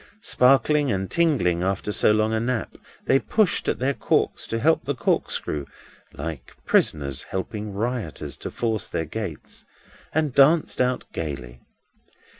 Sparkling 0.23 0.91
and 0.91 1.11
tingling 1.11 1.61
after 1.61 1.91
so 1.91 2.11
long 2.11 2.33
a 2.33 2.39
nap, 2.39 2.75
they 3.05 3.19
pushed 3.19 3.69
at 3.69 3.77
their 3.77 3.93
corks 3.93 4.47
to 4.47 4.57
help 4.57 4.83
the 4.83 4.95
corkscrew 4.95 5.67
(like 6.13 6.57
prisoners 6.65 7.21
helping 7.29 7.71
rioters 7.71 8.35
to 8.37 8.49
force 8.49 8.87
their 8.87 9.05
gates), 9.05 9.63
and 10.11 10.33
danced 10.33 10.81
out 10.81 11.05
gaily. 11.13 11.61